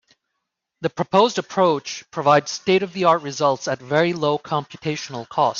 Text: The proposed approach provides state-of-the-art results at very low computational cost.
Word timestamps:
The 0.79 0.89
proposed 0.89 1.37
approach 1.37 2.09
provides 2.09 2.49
state-of-the-art 2.49 3.21
results 3.21 3.67
at 3.67 3.77
very 3.79 4.13
low 4.13 4.39
computational 4.39 5.29
cost. 5.29 5.49